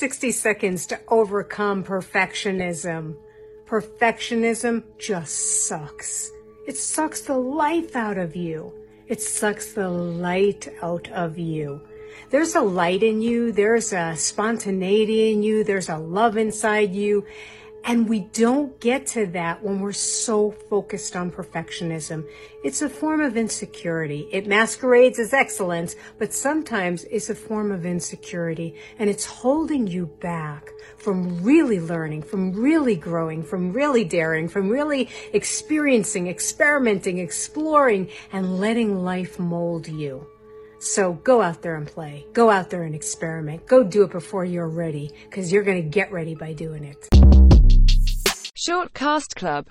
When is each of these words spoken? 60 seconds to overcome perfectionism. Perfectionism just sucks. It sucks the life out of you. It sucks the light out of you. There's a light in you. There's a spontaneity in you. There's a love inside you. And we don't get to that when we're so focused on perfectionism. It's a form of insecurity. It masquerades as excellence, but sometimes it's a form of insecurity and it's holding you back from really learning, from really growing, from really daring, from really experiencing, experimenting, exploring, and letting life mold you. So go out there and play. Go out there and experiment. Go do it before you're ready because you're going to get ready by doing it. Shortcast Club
60 0.00 0.32
seconds 0.32 0.86
to 0.86 0.98
overcome 1.08 1.84
perfectionism. 1.84 3.16
Perfectionism 3.66 4.82
just 4.96 5.66
sucks. 5.66 6.30
It 6.66 6.78
sucks 6.78 7.20
the 7.20 7.36
life 7.36 7.94
out 7.94 8.16
of 8.16 8.34
you. 8.34 8.72
It 9.08 9.20
sucks 9.20 9.74
the 9.74 9.90
light 9.90 10.66
out 10.80 11.10
of 11.10 11.38
you. 11.38 11.82
There's 12.30 12.54
a 12.54 12.62
light 12.62 13.02
in 13.02 13.20
you. 13.20 13.52
There's 13.52 13.92
a 13.92 14.16
spontaneity 14.16 15.32
in 15.32 15.42
you. 15.42 15.64
There's 15.64 15.90
a 15.90 15.98
love 15.98 16.38
inside 16.38 16.94
you. 16.94 17.26
And 17.84 18.08
we 18.08 18.20
don't 18.20 18.78
get 18.80 19.06
to 19.08 19.26
that 19.28 19.62
when 19.62 19.80
we're 19.80 19.92
so 19.92 20.50
focused 20.50 21.16
on 21.16 21.30
perfectionism. 21.30 22.28
It's 22.62 22.82
a 22.82 22.88
form 22.88 23.20
of 23.20 23.36
insecurity. 23.36 24.28
It 24.30 24.46
masquerades 24.46 25.18
as 25.18 25.32
excellence, 25.32 25.96
but 26.18 26.32
sometimes 26.32 27.04
it's 27.04 27.30
a 27.30 27.34
form 27.34 27.72
of 27.72 27.86
insecurity 27.86 28.74
and 28.98 29.08
it's 29.08 29.24
holding 29.24 29.86
you 29.86 30.06
back 30.20 30.70
from 30.98 31.42
really 31.42 31.80
learning, 31.80 32.22
from 32.22 32.52
really 32.52 32.96
growing, 32.96 33.42
from 33.42 33.72
really 33.72 34.04
daring, 34.04 34.48
from 34.48 34.68
really 34.68 35.08
experiencing, 35.32 36.28
experimenting, 36.28 37.18
exploring, 37.18 38.10
and 38.32 38.60
letting 38.60 39.02
life 39.02 39.38
mold 39.38 39.88
you. 39.88 40.26
So 40.80 41.12
go 41.12 41.42
out 41.42 41.60
there 41.60 41.76
and 41.76 41.86
play. 41.86 42.26
Go 42.32 42.50
out 42.50 42.70
there 42.70 42.84
and 42.84 42.94
experiment. 42.94 43.66
Go 43.66 43.82
do 43.84 44.02
it 44.04 44.10
before 44.10 44.44
you're 44.44 44.68
ready 44.68 45.10
because 45.28 45.52
you're 45.52 45.62
going 45.62 45.82
to 45.82 45.88
get 45.88 46.10
ready 46.10 46.34
by 46.34 46.54
doing 46.54 46.84
it. 46.84 47.19
Shortcast 48.60 49.36
Club 49.36 49.64